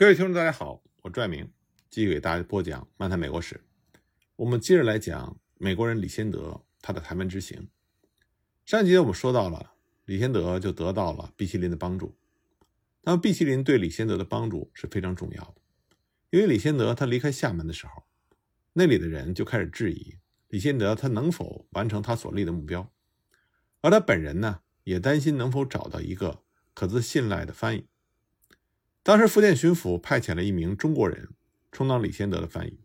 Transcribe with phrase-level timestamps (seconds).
[0.00, 1.52] 各位听众，大家好，我拽明
[1.90, 3.56] 继续给大家播讲《漫谈美国史》。
[4.34, 7.68] 我们接着来讲美国人李先德他的台湾之行。
[8.64, 9.74] 上一集我们说到了，
[10.06, 12.16] 李先德就得到了毕希林的帮助。
[13.02, 15.56] 那么毕希林对李先德的帮助是非常重要的，
[16.30, 18.04] 因为李先德他离开厦门的时候，
[18.72, 20.16] 那里的人就开始质疑
[20.48, 22.90] 李先德他能否完成他所立的目标，
[23.82, 26.42] 而他本人呢，也担心能否找到一个
[26.72, 27.84] 可自信赖的翻译。
[29.10, 31.30] 当时福建巡抚派遣了一名中国人
[31.72, 32.78] 充当李先德的翻译，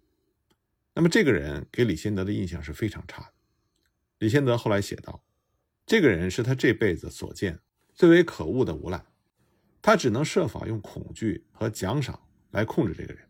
[0.95, 3.33] 那么这个人给李先德的印象是非常差的。
[4.17, 5.23] 李先德后来写道
[5.85, 7.59] ：“这个人是他这辈子所见
[7.93, 9.05] 最为可恶的无赖，
[9.83, 12.19] 他只能设法用恐惧和奖赏
[12.49, 13.23] 来控制这个人。”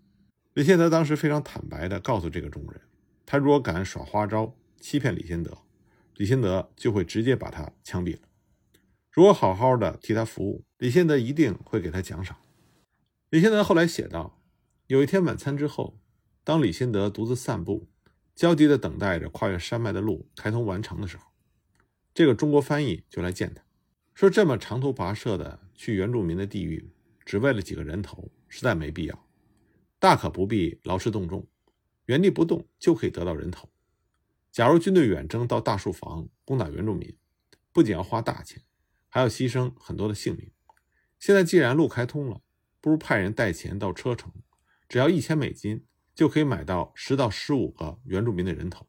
[0.55, 2.81] 李先德当时非常坦白地告诉这个中国人，
[3.25, 5.57] 他如果敢耍花招欺骗李先德，
[6.15, 8.21] 李先德就会直接把他枪毙了；
[9.11, 12.37] 如果好好的替他服务，李先德一定会给他奖赏。
[13.35, 14.41] 李先德后来写道
[14.87, 15.99] ：“有一天晚餐之后，
[16.45, 17.89] 当李先德独自散步，
[18.33, 21.25] 焦急地等待着跨越山脉的路开通完成的时候，
[22.13, 23.61] 这个中国翻译就来见他，
[24.13, 26.89] 说这么长途跋涉的去原住民的地域，
[27.25, 29.27] 只为了几个人头，实在没必要，
[29.99, 31.45] 大可不必劳师动众，
[32.05, 33.69] 原地不动就可以得到人头。
[34.49, 37.13] 假如军队远征到大树房攻打原住民，
[37.73, 38.63] 不仅要花大钱，
[39.09, 40.49] 还要牺牲很多的性命。
[41.19, 42.39] 现在既然路开通了。”
[42.85, 44.31] 不如派人带钱到车城，
[44.87, 48.85] 只要一千美金就可以买到十到十五个原住民的人头，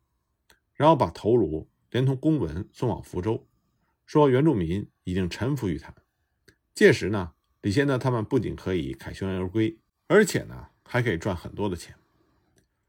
[0.74, 3.48] 然后把头颅连同公文送往福州，
[4.04, 5.94] 说原住民已经臣服于他。
[6.74, 11.94] 届时呢，李先德他们不仅可以凯旋而归，而且呢还可以赚很多的钱。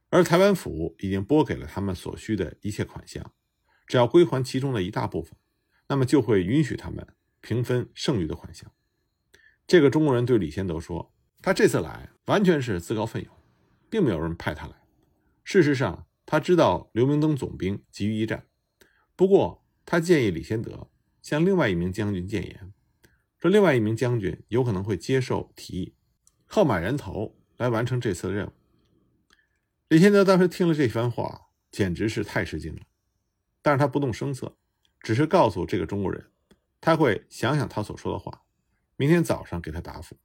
[0.10, 3.32] 而台湾府已经拨给了他们所需的一切款项，
[3.88, 5.38] 只要归还其中的一大部分，
[5.88, 7.08] 那么就会允许他们
[7.40, 8.70] 平分剩余的款项。
[9.68, 13.34] 这个中国人对李先德说：“他这次来完全是自告奋勇，
[13.90, 14.74] 并没有人派他来。
[15.44, 18.48] 事实上，他知道刘明灯总兵急于一战。
[19.18, 20.90] 不过，他建议李先德
[21.22, 22.74] 向另外一名将军谏言，
[23.38, 25.96] 说另外一名将军有可能会接受提议，
[26.46, 28.54] 靠买人头来完成这次的任务。”
[29.90, 32.84] 李先德当时听了这番话，简直是太吃惊了。
[33.62, 34.56] 但是他不动声色，
[35.02, 36.32] 只是告诉这个中国人，
[36.80, 38.44] 他会想想他所说的话。
[38.98, 40.18] 明天早上给他答复，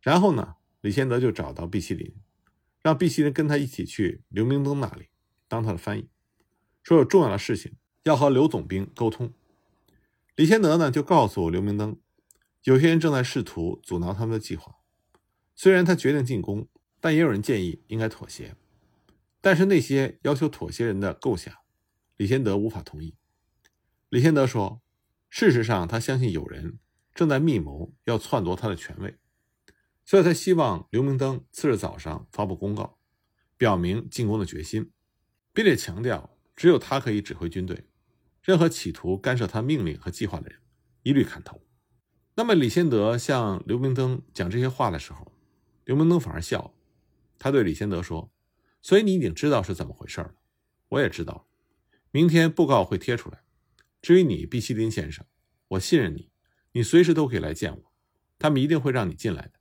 [0.00, 2.12] 然后呢，李先德就找到毕希林，
[2.82, 5.10] 让毕希林跟他一起去刘明灯那里
[5.46, 6.08] 当他的翻译，
[6.82, 9.32] 说有重要的事情要和刘总兵沟通。
[10.34, 11.96] 李先德呢就告诉刘明灯，
[12.64, 14.74] 有些人正在试图阻挠他们的计划。
[15.54, 16.68] 虽然他决定进攻，
[17.00, 18.56] 但也有人建议应该妥协。
[19.40, 21.54] 但是那些要求妥协人的构想，
[22.16, 23.14] 李先德无法同意。
[24.08, 24.82] 李先德说，
[25.30, 26.80] 事实上他相信有人。
[27.14, 29.16] 正在密谋要篡夺他的权位，
[30.04, 32.98] 所以他希望刘明灯次日早上发布公告，
[33.56, 34.90] 表明进攻的决心，
[35.52, 37.88] 并且强调只有他可以指挥军队，
[38.42, 40.60] 任何企图干涉他命令和计划的人
[41.04, 41.60] 一律砍头。
[42.34, 45.32] 那么李先德向刘明灯讲这些话的时候，
[45.84, 46.74] 刘明灯反而笑。
[47.38, 48.32] 他对李先德说
[48.82, 50.34] ：“所以你已经知道是怎么回事了，
[50.88, 51.46] 我也知道，
[52.10, 53.42] 明天布告会贴出来。
[54.02, 55.24] 至于你毕希林先生，
[55.68, 56.30] 我信任你。”
[56.76, 57.92] 你随时都可以来见我，
[58.36, 59.52] 他们一定会让你进来的。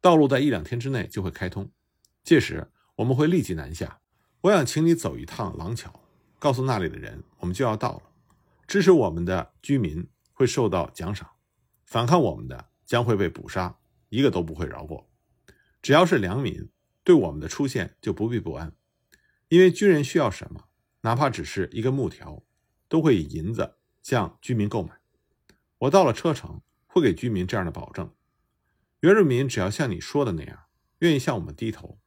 [0.00, 1.70] 道路在一两天之内就会开通，
[2.24, 4.00] 届时我们会立即南下。
[4.40, 6.02] 我想请你走一趟廊桥，
[6.40, 8.02] 告诉那里的人我们就要到了。
[8.66, 11.30] 支持我们的居民会受到奖赏，
[11.84, 13.78] 反抗我们的将会被捕杀，
[14.08, 15.08] 一个都不会饶过。
[15.80, 16.68] 只要是良民，
[17.04, 18.74] 对我们的出现就不必不安，
[19.46, 20.64] 因为军人需要什么，
[21.02, 22.42] 哪怕只是一个木条，
[22.88, 24.99] 都会以银子向居民购买。
[25.80, 28.12] 我到了车城，会给居民这样的保证：
[29.00, 30.64] 原住民只要像你说的那样，
[30.98, 31.98] 愿意向我们低头，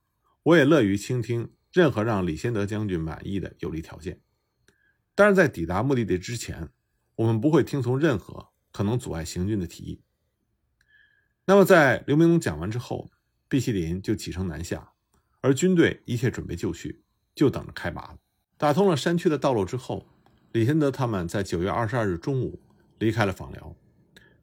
[0.44, 4.22] 我也乐于倾听任何让李先德将军满意的有利条件。
[5.16, 6.70] 但是在抵达目的地之前，
[7.16, 10.04] 我们不会听从任何可能阻碍行军的提议。
[11.46, 13.12] 那么，在刘明东讲完之后，
[13.48, 14.94] 毕希林就启程南下，
[15.42, 17.04] 而军队一切准备就绪，
[17.34, 18.20] 就等着开拔了。
[18.56, 20.08] 打通了山区的道路之后，
[20.52, 22.62] 李先德他们在九月二十二日中午。
[23.00, 23.76] 离开了访辽，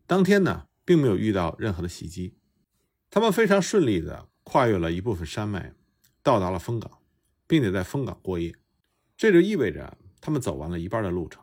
[0.06, 2.36] 当天呢，并没有遇到任何的袭击，
[3.10, 5.74] 他们非常顺利地跨越了一部分山脉，
[6.22, 7.00] 到达了丰港，
[7.46, 8.54] 并且在丰港过夜。
[9.16, 11.42] 这就意味着他们走完了一半的路程。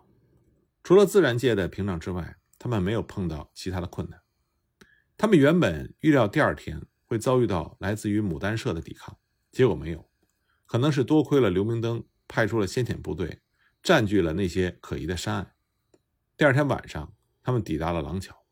[0.83, 4.21] 除了自然界的屏障之外，他们没有碰到其他的困难。
[5.17, 9.17] 他们原本预料第二天会遭遇到来自于牡丹社的抵抗，
[9.51, 10.09] 结果没有，
[10.65, 13.41] 可能是多亏了刘明灯派出了先遣部队，
[13.81, 15.56] 占据了那些可疑的山隘。
[16.37, 18.45] 第二天晚上，他们抵达了廊桥。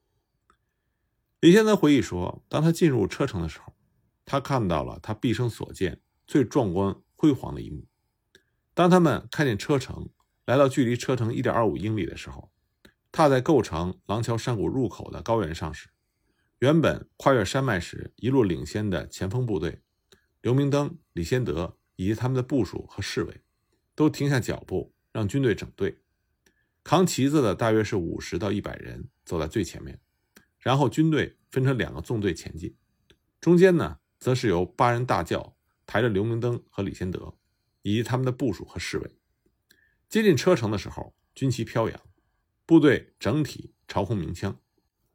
[1.40, 3.76] 李先德回忆说，当他进入车城的时候，
[4.26, 7.86] 他看到了他毕生所见最壮观辉煌的一幕。
[8.74, 10.10] 当他们看见车城
[10.46, 12.52] 来到距离车城一点二五英里的时候，
[13.12, 15.90] 踏在构成廊桥山谷入口的高原上时，
[16.58, 19.84] 原本跨越山脉时一路领先的前锋部队，
[20.42, 23.44] 刘明登、李先德以及他们的部署和侍卫，
[23.94, 26.00] 都停下脚步，让军队整队。
[26.86, 30.00] 扛旗子的大约是五十到一百人，走在最前面，
[30.60, 32.76] 然后军队分成两个纵队前进，
[33.42, 37.36] 中间呢，则是由八人大轿抬着刘明登和李先德，
[37.82, 39.18] 以及他们的部属和侍卫。
[40.08, 42.00] 接近车城的时候，军旗飘扬，
[42.68, 44.62] 部队整体朝空鸣枪。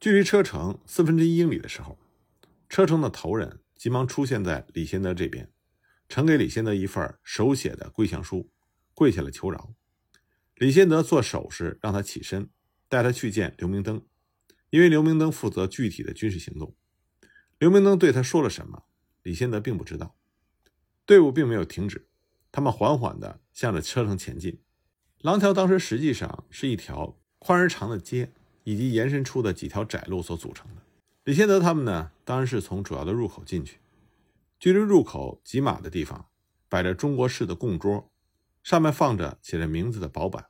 [0.01, 2.01] 距离车城四分之一英里的时候，
[2.69, 5.49] 车城的头人急忙出现在李先德这边，
[6.09, 8.51] 呈给李先德一份手写的归降书，
[8.93, 9.73] 跪下了求饶。
[10.61, 12.51] 李先德做手势让他起身，
[12.87, 14.05] 带他去见刘明灯，
[14.69, 16.77] 因为刘明灯负责具体的军事行动。
[17.59, 18.83] 刘明灯对他说了什么，
[19.23, 20.15] 李先德并不知道。
[21.07, 22.07] 队伍并没有停止，
[22.53, 24.61] 他们缓缓地向着车城前进。
[25.23, 28.31] 廊桥当时实际上是一条宽而长的街，
[28.65, 30.83] 以及延伸出的几条窄路所组成的。
[31.25, 33.79] 李先德他们呢，当然是从主要的入口进去。
[34.59, 36.29] 距离入口几码的地方，
[36.69, 38.13] 摆着中国式的供桌，
[38.63, 40.49] 上面放着写着名字的薄板。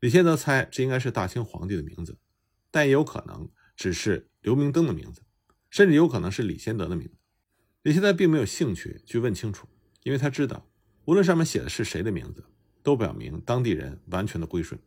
[0.00, 2.18] 李先德猜这应该是大清皇帝的名字，
[2.70, 5.22] 但也有可能只是刘明灯的名字，
[5.70, 7.14] 甚至有可能是李先德的名字。
[7.82, 9.66] 李先德并没有兴趣去问清楚，
[10.04, 10.68] 因为他知道，
[11.06, 12.44] 无论上面写的是谁的名字，
[12.82, 14.80] 都表明当地人完全的归顺。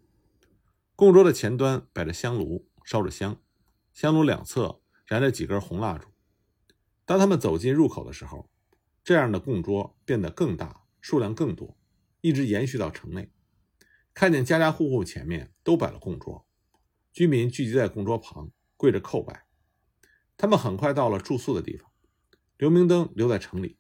[0.95, 3.41] 供桌的前端摆着香炉，烧着香，
[3.93, 6.07] 香炉两侧燃着几根红蜡烛。
[7.05, 8.49] 当他们走进入口的时候，
[9.03, 11.77] 这样的供桌变得更大，数量更多，
[12.21, 13.29] 一直延续到城内。
[14.13, 16.45] 看见家家户户前面都摆了供桌，
[17.11, 19.45] 居民聚集在供桌旁，跪着叩拜。
[20.37, 21.89] 他们很快到了住宿的地方。
[22.57, 23.77] 刘明灯留在城里，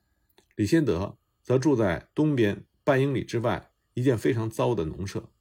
[0.55, 5.31] 李先德则住在东边半英里之外一间非常糟的农舍，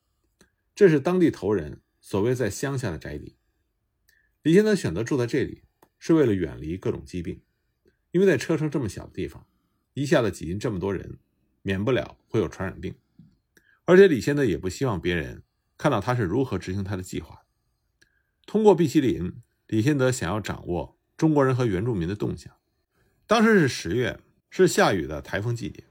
[0.75, 3.37] 这是当地头人所谓在乡下的宅邸。
[4.43, 5.63] 李先德选择住在这里，
[5.99, 7.43] 是为了远离各种疾病，
[8.11, 9.47] 因为在车程这么小的地方，
[9.95, 11.19] 一下子挤进这么多人，
[11.63, 12.95] 免不了会有传染病。
[13.91, 15.43] 而且李先德也不希望别人
[15.77, 17.41] 看到他是如何执行他的计划。
[18.47, 22.55] 通过毕希林，李先德想要掌握中国人和原住民的动向。
[23.27, 25.83] 当时是十月，是下雨的台风季节。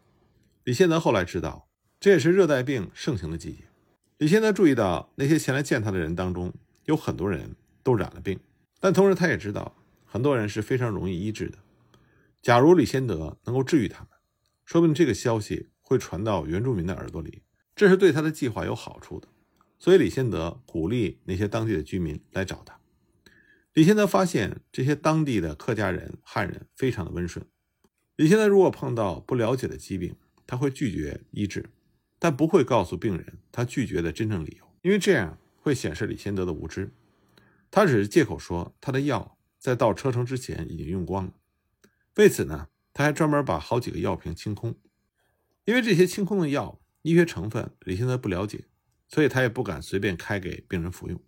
[0.63, 1.69] 李先德后来知道，
[2.00, 3.66] 这也是热带病盛行的季节。
[4.18, 6.54] 李先德注意到那些前来见他的人当中，
[6.86, 8.40] 有很多人都染了病，
[8.80, 9.75] 但同时他也知道，
[10.06, 11.57] 很多人是非常容易医治的。
[12.42, 14.12] 假如李先德能够治愈他们，
[14.63, 17.42] 说不定这个消息会传到原住民的耳朵里。
[17.80, 19.30] 这是对他的计划有好处的，
[19.80, 22.78] 所以李先德鼓励那些当地的居民来找他。
[23.72, 27.46] 李先德发现这些当地的客家人、汉人非常的温顺。
[28.18, 31.70] 李先德如果碰到不了解的疾病，他会拒绝医治，
[32.20, 36.92] 但不会告诉病人他拒绝的真正理由，因为这样会显示李先德的无知。
[37.72, 41.31] 他只是借口说他的药在到车城之前已经用光了。
[42.18, 44.76] 为此呢，他还专门把好几个药瓶清空，
[45.64, 46.81] 因为这些清空的药。
[47.01, 48.66] 医学成分，李先德不了解，
[49.07, 51.19] 所以他也不敢随便开给病人服用。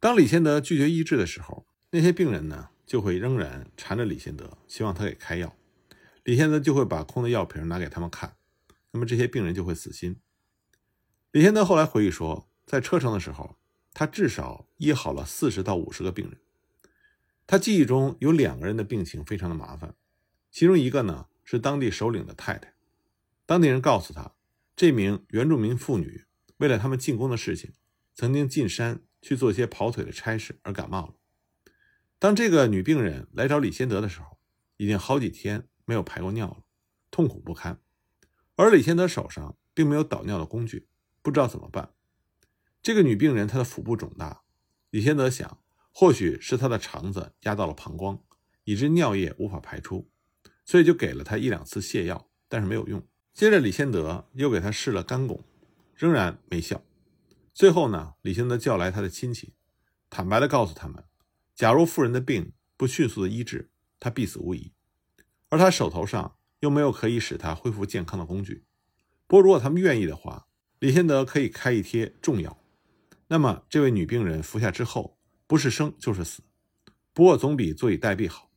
[0.00, 5.54] 当李先德拒绝医治的时候，那些病人呢就会仍然缠着李先德，希望他给开药。
[6.24, 8.36] 李先德就会把空的药瓶拿给他们看，
[8.92, 10.16] 那么这些病人就会死心。
[11.32, 13.58] 李先德后来回忆说，在车城的时候，
[13.92, 16.38] 他至少医好了四十到五十个病人。
[17.46, 19.94] 他记忆中有两个人的病情非常的麻烦，
[20.50, 22.72] 其中一个呢是当地首领的太太，
[23.44, 24.32] 当地人告诉他。
[24.76, 26.24] 这名原住民妇女
[26.56, 27.72] 为了他们进宫的事情，
[28.14, 31.14] 曾经进山去做一些跑腿的差事而感冒了。
[32.18, 34.38] 当这个女病人来找李先德的时候，
[34.76, 36.64] 已经好几天没有排过尿了，
[37.10, 37.80] 痛苦不堪。
[38.56, 40.88] 而李先德手上并没有导尿的工具，
[41.22, 41.94] 不知道怎么办。
[42.82, 44.42] 这个女病人她的腹部肿大，
[44.90, 45.62] 李先德想，
[45.92, 48.22] 或许是她的肠子压到了膀胱，
[48.64, 50.10] 以致尿液无法排出，
[50.64, 53.06] 所以就给了她一两次泻药，但是没有用。
[53.34, 55.42] 接着，李先德又给他试了干拱，
[55.96, 56.80] 仍然没效。
[57.52, 59.54] 最后呢，李先德叫来他的亲戚，
[60.08, 61.02] 坦白的告诉他们，
[61.52, 64.72] 假如妇人的病不迅速的医治，他必死无疑。
[65.48, 68.64] 而他手头上又没有可以使他恢复健康的工具。
[69.26, 70.46] 不过，如果他们愿意的话，
[70.78, 72.62] 李先德可以开一贴重药。
[73.26, 76.44] 那么，这位女病人服下之后，不是生就是死。
[77.12, 78.52] 不过，总比坐以待毙好。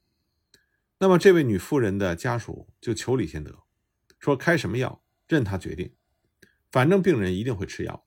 [1.00, 3.64] 那么，这位女妇人的家属就求李先德。
[4.28, 5.96] 说开什么药任他决定，
[6.70, 8.06] 反正病人一定会吃药。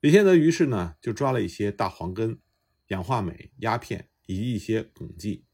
[0.00, 2.40] 李先德于是呢就抓了一些大黄根、
[2.86, 5.44] 氧化镁、鸦片以及一些汞剂，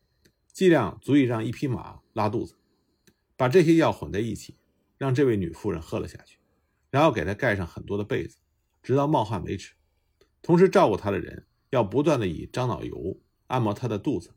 [0.52, 2.54] 剂量足以让一匹马拉肚子。
[3.36, 4.56] 把这些药混在一起，
[4.96, 6.38] 让这位女妇人喝了下去，
[6.88, 8.36] 然后给她盖上很多的被子，
[8.84, 9.72] 直到冒汗为止。
[10.40, 14.32] 同时照顾她的人要不断的以樟脑油按摩她的肚子，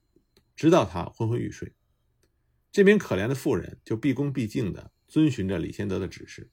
[0.56, 1.76] 直到她昏昏欲睡。
[2.72, 6.50] 这名可怜的妇人就毕恭毕敬地遵循着李先德的指示。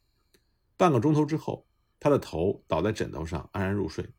[0.76, 1.66] 半个钟头之后，
[1.98, 4.10] 他的头倒在枕头上安然入睡。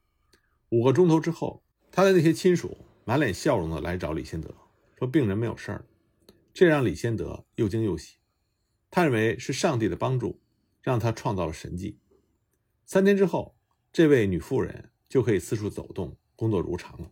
[0.69, 4.51] 五个钟头之后，他的那些亲属满脸笑容地来找李先德，
[4.97, 5.85] 说病人没有事儿。
[6.55, 8.17] 这让李先德又惊又喜。
[8.89, 10.41] 他认为是上帝的帮助，
[10.81, 11.99] 让他创造了神迹。
[12.83, 13.55] 三天之后，
[13.93, 17.11] 这位女妇人就可以四处走动，工作如常了。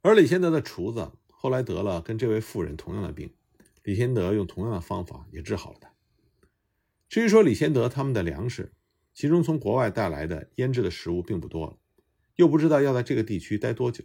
[0.00, 3.34] 而李先德的厨子后来得了跟这位妇人同样的病，
[3.82, 5.92] 李先德用同样的方法也治好了他。
[7.08, 8.72] 至于说李先德他们的粮食，
[9.14, 11.78] 其中从国外带来的腌制的食物并不多了，
[12.34, 14.04] 又不知道要在这个地区待多久，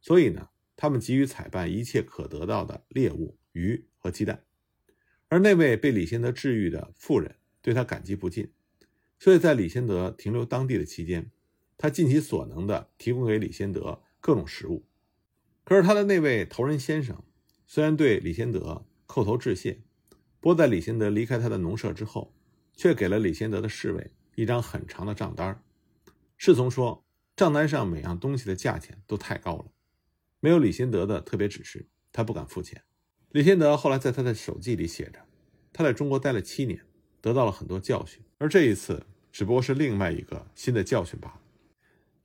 [0.00, 4.44] 所以呢，他们急于采办一切可得到的猎物、鱼和鸡蛋。
[5.28, 8.52] 而那位被李先德治愈的妇人对他感激不尽，
[9.18, 11.30] 所以在李先德停留当地的期间，
[11.78, 14.84] 他尽其所能地提供给李先德各种食物。
[15.64, 17.24] 可是他的那位头人先生
[17.66, 19.80] 虽然对李先德叩头致谢，
[20.38, 22.33] 不过在李先德离开他的农舍之后，
[22.76, 25.62] 却给了李先德的侍卫一张很长的账单。
[26.36, 27.04] 侍从说，
[27.36, 29.66] 账单上每样东西的价钱都太高了，
[30.40, 32.82] 没有李先德的特别指示，他不敢付钱。
[33.30, 35.20] 李先德后来在他的手记里写着，
[35.72, 36.84] 他在中国待了七年，
[37.20, 41.40] 得到了很多教训，而这一次只不过是另外一个新的教训罢了。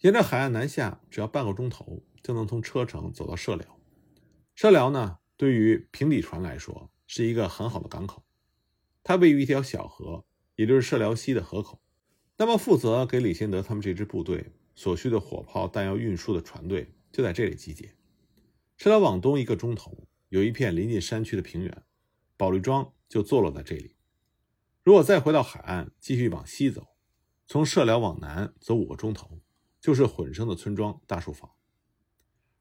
[0.01, 3.79] 沿着海岸南下，只要半个钟头就能从车城走到社寮。
[4.53, 8.23] 社寮呢，对于平底船来说是一个很好的港口，
[9.03, 10.25] 它位于一条小河，
[10.59, 11.81] 也就是社寮溪的河口。
[12.35, 17.95] 那么，负责给李先德他们这支部队所需的火炮弹药运输的船队就在这里集结。
[18.75, 20.05] 社寮往东一个钟头。
[20.27, 21.83] 有一片临近山区的平原，
[22.35, 23.95] 保利庄就坐落在这里。
[24.83, 26.89] 如果再回到海岸，继续往西走，
[27.47, 29.39] 从社寮往南走五个钟头，
[29.79, 31.49] 就是混生的村庄大树房。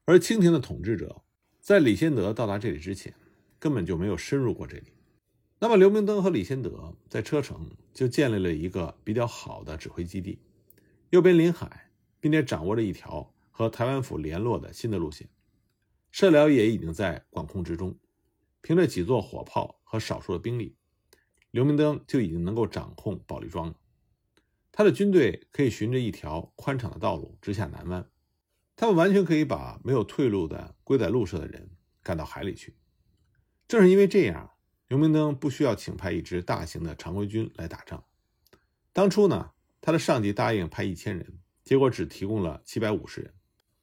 [0.05, 1.21] 而清廷的统治者
[1.59, 3.13] 在李先德到达这里之前，
[3.59, 4.93] 根本就没有深入过这里。
[5.61, 10.39] 那么刘明灯和李先德在车城就建立了一个比较好的指挥基地，
[11.09, 15.27] 右边临海，并且掌握着一条和台湾府联络的新的路线。
[16.11, 17.93] 社寮也已经在管控之中，
[18.61, 20.75] 凭着几座火炮和少数的兵力，
[21.51, 23.75] 刘明灯就已经能够掌控保利庄了。
[24.71, 28.09] 他的军队可以循着一条宽敞的道路直下南湾，
[28.77, 31.69] 他们完全可以把没有退路的龟仔路社的人
[32.01, 32.75] 赶到海里去。
[33.67, 34.51] 正是因为这样，
[34.89, 38.03] 刘明灯不需要请派一支大型的常规军来打仗。
[38.91, 43.31] 当初呢，他的上级答应派一千人，结果只提供了七百五十人。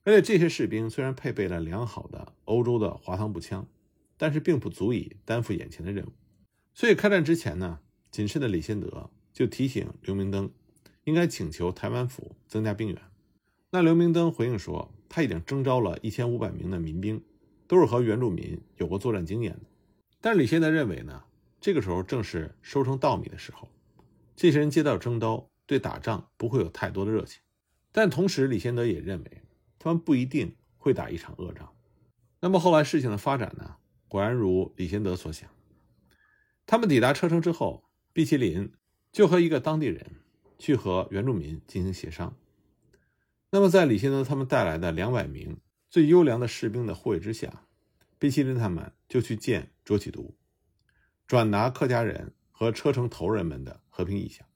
[0.03, 3.69] 而且这些士兵虽然配备了良好的欧洲的滑膛步枪，
[4.17, 6.13] 但是并不足以担负眼前的任务。
[6.75, 7.79] 所以开战之前呢，
[8.11, 10.51] 谨慎的李先德就提醒刘明灯，
[11.05, 13.01] 应该请求台湾府增加兵员。
[13.71, 17.23] 那刘明灯回应说，他已经征召了一千五百名的民兵，
[17.69, 19.61] 都是和原住民有过作战经验的。
[20.26, 21.23] 但是李先德认为呢，
[21.61, 23.68] 这个时候正是收成稻米的时候，
[24.35, 27.40] 这些人接到征刀，对打仗不会有太多的热情。
[27.92, 29.42] 但同时，李先德也认为。
[29.78, 31.73] 他们不一定会打一场恶仗。
[32.40, 33.76] 那么后来事情的发展呢？
[34.09, 35.49] 果然如李先德所想。
[36.66, 38.73] 他们抵达车城之后，毕其麟
[39.12, 40.04] 就和一个当地人
[40.59, 42.37] 去和原住民进行协商。
[43.50, 47.62] 那么在李先德他们带来的两百名最优良的士兵的护卫之下，
[48.18, 50.37] 毕希林他们就去见卓启独，
[51.26, 54.46] 转达客家人和车城头人们的和平意向。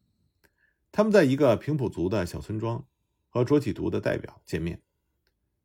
[0.91, 2.87] 他们在一个平埔族的小村庄
[3.29, 4.83] 和卓启独的代表见面。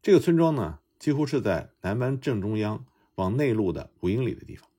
[0.02, 2.86] 这个村庄呢，几乎是在南湾正中央
[3.16, 4.70] 往内陆的五英里的地方。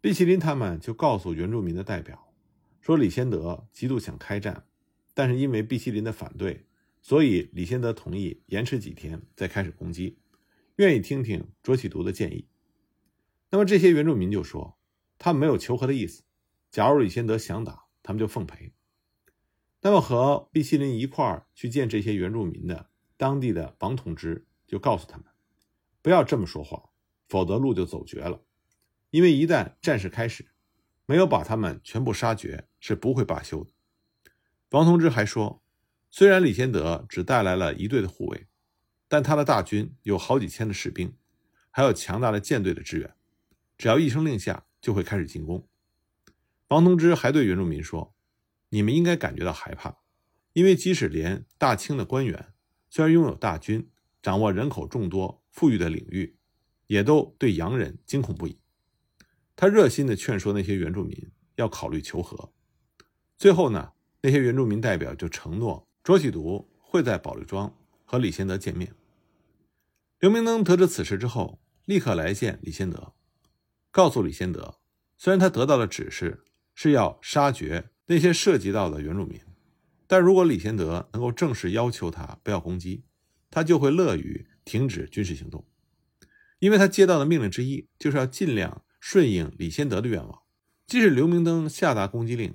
[0.00, 2.32] 毕希林他们就告诉原住民的代表，
[2.80, 4.66] 说李先德极度想开战，
[5.14, 6.66] 但是因为毕希林的反对，
[7.00, 10.18] 所以李先德同意延迟几天再开始攻击，
[10.78, 12.48] 愿意听听卓启独的建议。
[13.50, 14.78] 那么这些原住民就说，
[15.16, 16.24] 他们没有求和的意思，
[16.72, 18.72] 假如李先德想打，他们就奉陪。
[19.82, 24.46] 那么和毕麒麟一块儿去见这些原住民的当地的王同志。
[24.68, 25.24] 就告诉他们，
[26.02, 26.90] 不要这么说话，
[27.26, 28.42] 否则路就走绝了。
[29.08, 30.50] 因为一旦战事开始，
[31.06, 33.70] 没有把他们全部杀绝，是不会罢休的。
[34.72, 35.62] 王同志还说，
[36.10, 38.46] 虽然李先德只带来了一队的护卫，
[39.08, 41.14] 但他的大军有好几千的士兵，
[41.70, 43.14] 还有强大的舰队的支援，
[43.76, 45.66] 只要一声令下，就会开始进攻。
[46.68, 48.14] 王同之还对原住民说
[48.70, 49.96] ：“你们应该感觉到害怕，
[50.52, 52.52] 因为即使连大清的官员，
[52.88, 53.88] 虽然拥有大军。”
[54.20, 56.36] 掌握人口众多、富裕的领域，
[56.88, 58.58] 也都对洋人惊恐不已。
[59.54, 62.52] 他热心的劝说那些原住民要考虑求和。
[63.38, 67.72] 最后呢，那些原住民代表就承诺卓启读会在保利庄
[68.10, 68.94] 和李先德见面。
[70.18, 73.12] 刘明灯得知此事之后，立刻来见李先德，
[73.90, 74.78] 告诉李先德，
[75.18, 76.42] 虽然他得到的指示
[76.74, 79.38] 是要杀绝那些涉及到的原住民，
[80.06, 83.04] 但如果李先德能够正式要求他不要攻击，
[83.50, 85.66] 他就会乐于停止军事行动，
[86.60, 90.40] 因为他接到的命令之一就是要尽量顺应李先德的愿望。
[90.86, 92.54] 即使刘明灯下达攻击令，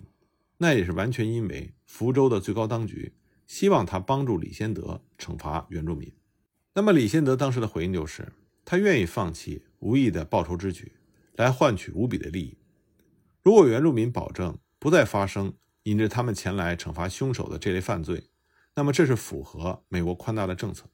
[0.58, 3.14] 那也是完全因为福州的最高当局
[3.46, 6.12] 希望他帮助李先德惩罚原住民。
[6.74, 8.34] 那么李先德当时的回应就是，
[8.66, 10.94] 他愿意放弃无意的报仇之举，
[11.36, 12.58] 来换取无比的利益。
[13.42, 18.24] 如果原住民保证不再发生引致他们前来惩罚凶手的这类犯罪，
[18.76, 20.86] 那么这是符合美国宽大的政策。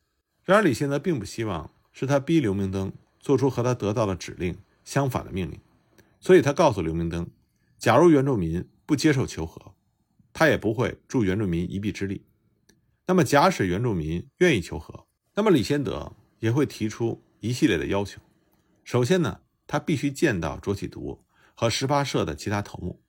[0.43, 5.59] 然而李先德并不希望是他逼刘明灯做出和他得到的指令相反的命令，
[6.19, 7.29] 所以他告诉刘明灯，
[7.77, 9.73] 假如原住民不接受求和，
[10.33, 12.25] 他也不会助原住民一臂之力。
[13.09, 18.21] 那么假使原住民愿意求和，那么李先德也会提出一系列的要求。
[18.83, 21.25] 首先呢，他必须见到卓启读
[21.55, 23.01] 和十八社的其他头目，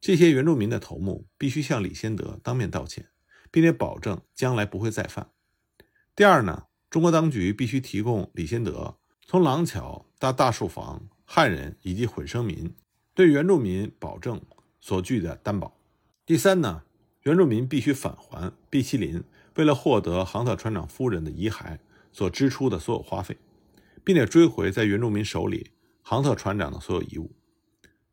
[0.00, 3.06] 这些原住民的头目必须向李先德当面道歉，
[3.52, 5.30] 并且保证将来不会再犯。
[6.16, 8.96] 第二呢，中国当局必须提供李先德
[9.28, 12.74] 从廊桥到大树房汉人以及混生民
[13.14, 14.42] 对原住民保证
[14.80, 15.72] 所具的担保。
[16.26, 16.82] 第三呢，
[17.22, 19.22] 原住民必须返还毕希林。
[19.56, 21.78] 为了获得杭特船长夫人的遗骸
[22.12, 23.36] 所支出的所有花费，
[24.04, 25.72] 并且追回在原住民手里
[26.02, 27.34] 杭特船长的所有遗物。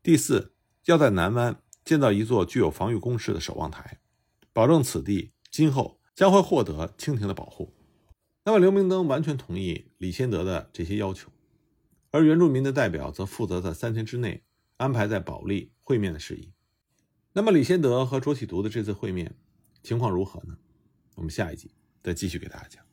[0.02, 0.52] 第四，
[0.86, 4.00] 要在南湾建造一座具有防御工事的守望台，
[4.52, 7.74] 保证此地今后将会获得清廷的保护。
[8.44, 11.30] 那么刘明灯完全同意李先德的这些要求，
[12.10, 14.42] 而原住民的代表则负责在三天之内
[14.76, 16.52] 安排在保利会面的事宜。
[17.32, 19.34] 那么李先德和卓启读的这次会面
[19.82, 20.56] 情况如何呢？
[21.14, 21.70] 我们下一集
[22.02, 22.83] 再继续给大家讲。